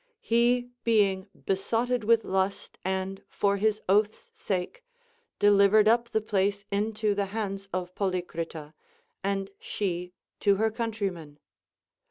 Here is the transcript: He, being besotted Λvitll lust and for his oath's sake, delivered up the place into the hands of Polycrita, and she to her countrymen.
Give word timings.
He, 0.19 0.71
being 0.83 1.27
besotted 1.45 2.01
Λvitll 2.01 2.23
lust 2.23 2.79
and 2.83 3.21
for 3.29 3.57
his 3.57 3.83
oath's 3.87 4.31
sake, 4.33 4.83
delivered 5.37 5.87
up 5.87 6.09
the 6.09 6.21
place 6.21 6.65
into 6.71 7.13
the 7.13 7.27
hands 7.27 7.67
of 7.71 7.93
Polycrita, 7.93 8.73
and 9.23 9.51
she 9.59 10.13
to 10.39 10.55
her 10.55 10.71
countrymen. 10.71 11.37